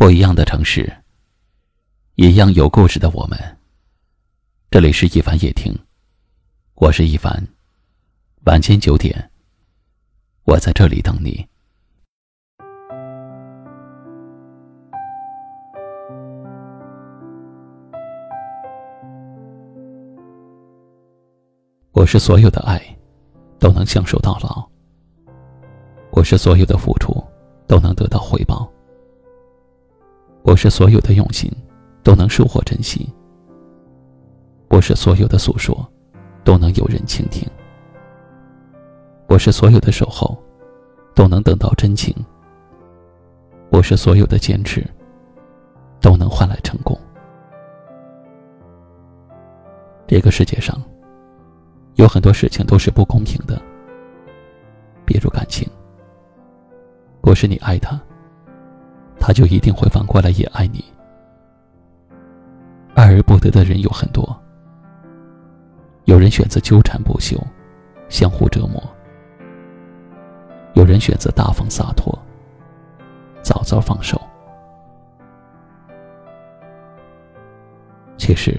[0.00, 0.90] 不一样的城市，
[2.14, 3.38] 一样有故事的我们。
[4.70, 5.78] 这里是一凡夜听，
[6.76, 7.46] 我是一凡。
[8.46, 9.30] 晚间九点，
[10.44, 11.46] 我在这里等你。
[21.92, 22.82] 我是所有的爱，
[23.58, 24.66] 都能相守到老。
[26.10, 27.22] 我是所有的付出，
[27.66, 28.66] 都能得到回报。
[30.42, 31.50] 我是所有的用心，
[32.02, 33.08] 都能收获珍惜。
[34.68, 35.86] 我是所有的诉说，
[36.42, 37.46] 都能有人倾听。
[39.28, 40.36] 我是所有的守候，
[41.14, 42.14] 都能等到真情。
[43.70, 44.84] 我是所有的坚持，
[46.00, 46.98] 都能换来成功。
[50.08, 50.82] 这个世界上，
[51.94, 53.60] 有很多事情都是不公平的，
[55.04, 55.68] 比如感情。
[57.20, 58.00] 不是你爱他。
[59.20, 60.82] 他就一定会反过来也爱你。
[62.94, 64.36] 爱而不得的人有很多，
[66.06, 67.38] 有人选择纠缠不休，
[68.08, 68.82] 相互折磨；
[70.72, 72.18] 有人选择大方洒脱，
[73.42, 74.20] 早早放手。
[78.16, 78.58] 其实，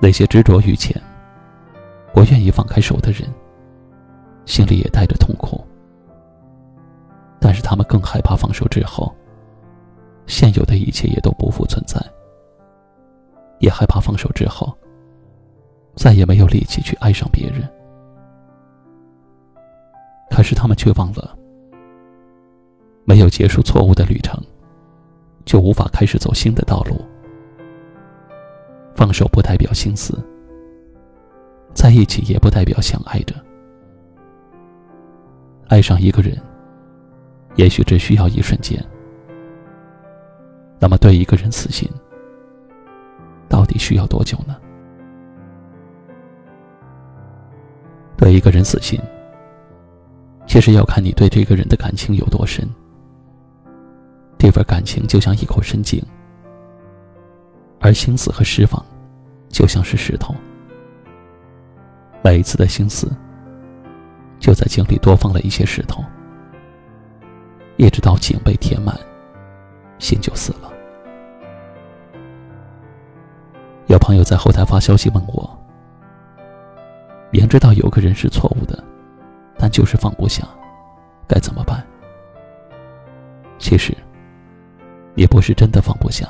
[0.00, 1.00] 那些执着于钱，
[2.12, 3.22] 不愿意放开手的人，
[4.44, 5.64] 心里也带着痛苦，
[7.40, 9.14] 但是他们更害怕放手之后。
[10.30, 12.00] 现有的一切也都不复存在，
[13.58, 14.72] 也害怕放手之后，
[15.96, 17.68] 再也没有力气去爱上别人。
[20.30, 21.36] 可是他们却忘了，
[23.04, 24.40] 没有结束错误的旅程，
[25.44, 26.94] 就无法开始走新的道路。
[28.94, 30.16] 放手不代表心死，
[31.74, 33.34] 在一起也不代表相爱着。
[35.66, 36.40] 爱上一个人，
[37.56, 38.80] 也许只需要一瞬间。
[40.82, 41.86] 那么，对一个人死心，
[43.50, 44.56] 到底需要多久呢？
[48.16, 48.98] 对一个人死心，
[50.46, 52.66] 其实要看你对这个人的感情有多深。
[54.38, 56.02] 这份感情就像一口深井，
[57.78, 58.82] 而心思和释放，
[59.50, 60.34] 就像是石头。
[62.24, 63.06] 每一次的心思，
[64.38, 66.02] 就在井里多放了一些石头，
[67.76, 68.98] 一直到井被填满。
[69.98, 70.72] 心就死了。
[73.90, 75.58] 有朋友在后台发消息问我
[77.32, 78.84] ：“明知道有个人是错误的，
[79.58, 80.46] 但就是放不下，
[81.26, 81.84] 该怎么办？”
[83.58, 83.92] 其实，
[85.16, 86.24] 也不是真的放不下，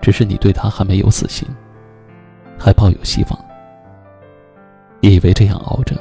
[0.00, 1.48] 只是你对他还没有死心，
[2.58, 3.38] 还抱有希望。
[4.98, 5.94] 你以为这样熬着，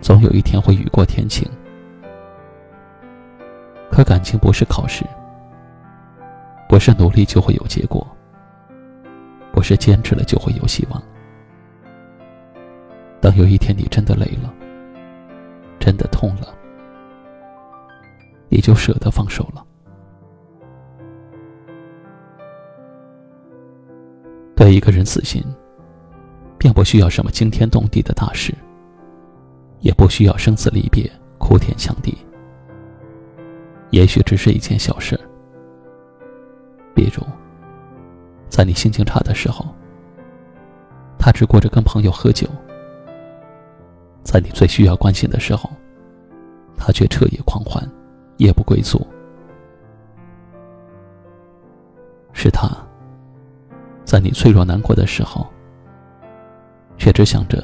[0.00, 1.44] 总有一天会雨过天晴。
[3.90, 5.04] 可感情不是考试，
[6.68, 8.06] 不是努力就会有结果，
[9.56, 11.02] 不是坚持了就会有希望。
[13.22, 14.52] 当有一天你真的累了，
[15.80, 16.54] 真的痛了，
[18.50, 19.64] 你就舍得放手了。
[24.54, 25.42] 对一个人死心，
[26.58, 28.54] 并不需要什么惊天动地的大事，
[29.80, 32.14] 也不需要生死离别、哭天抢地。
[33.88, 35.18] 也许只是一件小事，
[36.94, 37.22] 比如，
[38.48, 39.66] 在你心情差的时候，
[41.18, 42.46] 他只顾着跟朋友喝酒；
[44.22, 45.70] 在你最需要关心的时候，
[46.76, 47.86] 他却彻夜狂欢，
[48.38, 49.06] 夜不归宿。
[52.32, 52.68] 是他，
[54.04, 55.46] 在你脆弱难过的时候，
[56.96, 57.62] 却只想着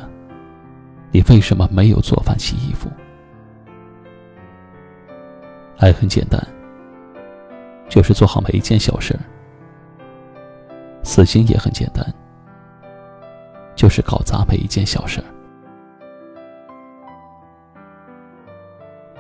[1.11, 2.91] 你为什么没有做饭洗衣服。
[5.79, 6.41] 爱很简单，
[7.89, 9.15] 就是做好每一件小事；
[11.03, 12.05] 死心也很简单，
[13.75, 15.27] 就是搞砸每一件小事儿。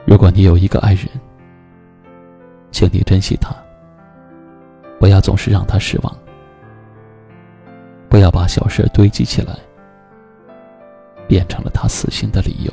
[0.05, 1.07] 如果你有一个爱人，
[2.71, 3.55] 请你珍惜他，
[4.99, 6.17] 不要总是让他失望，
[8.09, 9.57] 不要把小事堆积起来，
[11.27, 12.73] 变成了他死心的理由。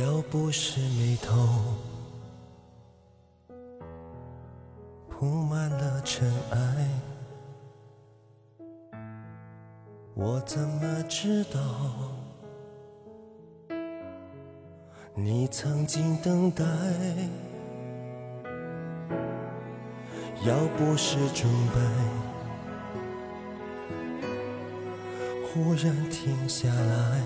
[0.00, 1.36] 要不是眉头
[5.10, 6.88] 铺满了尘埃，
[10.14, 11.60] 我怎么知道
[15.14, 16.64] 你曾经等待？
[20.46, 21.80] 要不是准备
[25.44, 27.20] 忽然停下来，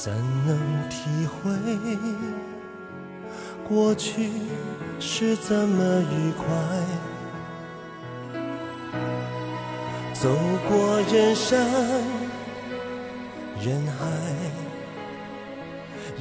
[0.00, 0.12] 怎
[0.46, 0.56] 能
[0.88, 1.50] 体会
[3.68, 4.30] 过去
[5.00, 6.46] 是怎么愉快？
[10.14, 10.28] 走
[10.68, 11.66] 过人山
[13.60, 14.06] 人海。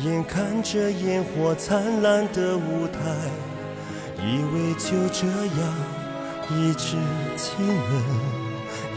[0.03, 2.97] 眼看着烟火灿烂的舞台，
[4.17, 5.75] 以为就这样
[6.49, 6.97] 一直
[7.35, 8.03] 亲吻，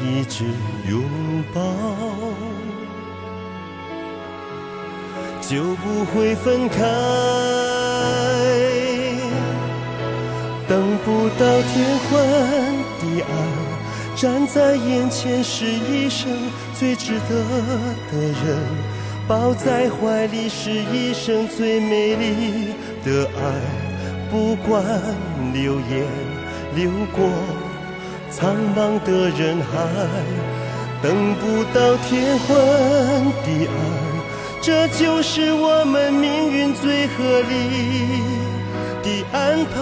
[0.00, 0.44] 一直
[0.88, 1.03] 拥
[1.55, 1.61] 抱，
[5.50, 6.79] 就不会分开。
[10.69, 12.08] 等不到天昏
[13.00, 13.29] 地暗，
[14.14, 16.31] 站在眼前是一生
[16.79, 17.35] 最值得
[18.12, 18.56] 的人。
[19.26, 22.69] 抱在怀里是一生最美丽
[23.05, 23.41] 的爱，
[24.31, 24.85] 不管
[25.53, 26.06] 流言
[26.76, 27.29] 流过
[28.31, 29.67] 苍茫的人海，
[31.03, 32.49] 等不到天昏
[33.44, 33.75] 地暗，
[34.62, 37.50] 这就是我们命运最合理
[39.02, 39.72] 的安排。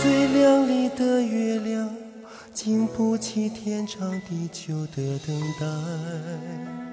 [0.00, 1.90] 最亮丽的月亮，
[2.54, 6.87] 经不起天长地久的等待。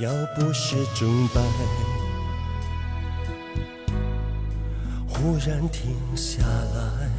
[0.00, 1.42] 要不是钟摆
[5.06, 6.42] 忽然停下
[6.74, 7.10] 来，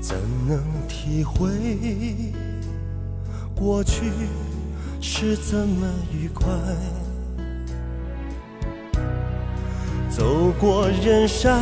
[0.00, 2.32] 怎能体会
[3.56, 4.12] 过去
[5.00, 6.46] 是怎么愉快？
[10.08, 11.60] 走过人山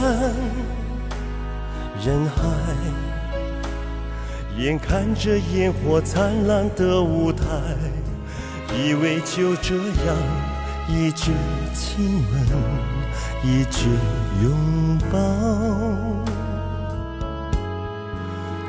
[2.05, 2.43] 人海，
[4.59, 7.47] 眼看着烟火灿烂的舞台。
[8.77, 10.17] 以为就这样
[10.89, 11.33] 一直
[11.75, 12.47] 亲吻，
[13.43, 13.89] 一直
[14.43, 15.19] 拥抱，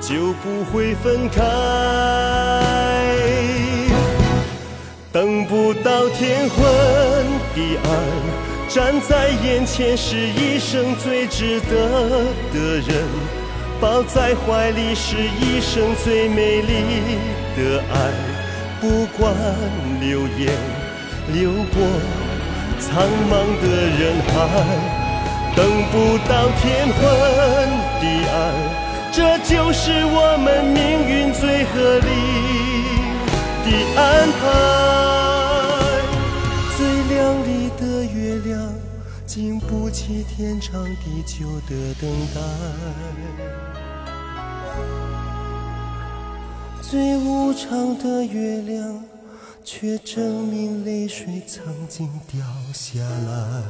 [0.02, 1.42] 就不会分开。
[5.12, 6.60] 等不到天昏
[7.54, 7.90] 地暗，
[8.70, 13.06] 站在眼前是一生最值得的人，
[13.80, 17.20] 抱在怀里是一生最美丽
[17.58, 17.96] 的爱。
[18.80, 19.36] 不管
[20.02, 20.52] 流言
[21.32, 21.80] 流过
[22.80, 23.32] 苍茫
[23.62, 24.34] 的人海，
[25.56, 25.60] 等
[25.92, 27.00] 不到天昏
[28.02, 28.36] 地暗，
[29.12, 32.10] 这就是我们命运最合理
[33.64, 34.02] 的安
[34.42, 34.42] 排。
[36.76, 36.80] 最
[37.16, 37.16] 亮
[37.46, 38.52] 丽的月亮，
[39.28, 42.42] 经不起天长地久的等待。
[46.82, 49.04] 最无常的月亮，
[49.74, 53.64] 却证明泪水曾经掉下来。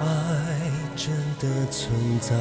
[0.00, 2.34] 爱真的存在。